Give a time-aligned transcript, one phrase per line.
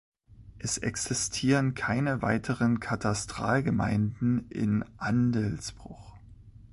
[0.57, 6.15] Es existieren keine weiteren Katastralgemeinden in Andelsbuch.